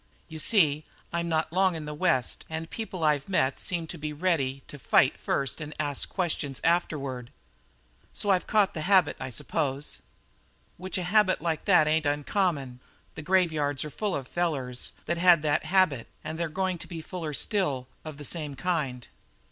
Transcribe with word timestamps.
You 0.27 0.39
see, 0.39 0.83
I'm 1.13 1.29
not 1.29 1.53
long 1.53 1.75
in 1.75 1.85
the 1.85 1.93
West, 1.93 2.43
and 2.49 2.63
the 2.63 2.67
people 2.69 3.03
I've 3.03 3.29
met 3.29 3.59
seem 3.59 3.85
to 3.85 3.99
be 3.99 4.11
ready 4.13 4.63
to 4.67 4.79
fight 4.79 5.15
first 5.15 5.61
and 5.61 5.75
ask 5.79 6.09
questions 6.09 6.59
afterward. 6.63 7.31
So 8.11 8.31
I've 8.31 8.47
caught 8.47 8.73
the 8.73 8.81
habit, 8.81 9.15
I 9.19 9.29
suppose." 9.29 10.01
"Which 10.77 10.97
a 10.97 11.03
habit 11.03 11.39
like 11.39 11.65
that 11.65 11.85
ain't 11.87 12.07
uncommon. 12.07 12.79
The 13.13 13.21
graveyards 13.21 13.85
are 13.85 13.91
full 13.91 14.15
of 14.15 14.27
fellers 14.27 14.93
that 15.05 15.19
had 15.19 15.43
that 15.43 15.65
habit 15.65 16.07
and 16.23 16.39
they're 16.39 16.49
going 16.49 16.79
to 16.79 16.87
be 16.87 17.01
fuller 17.01 17.35
still 17.35 17.87
of 18.03 18.17
the 18.17 18.25
same 18.25 18.55
kind." 18.55 19.07